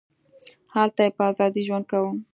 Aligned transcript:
هلته 0.75 1.01
یې 1.05 1.11
په 1.17 1.23
ازادۍ 1.29 1.61
ژوند 1.67 1.85
کاوه. 1.91 2.11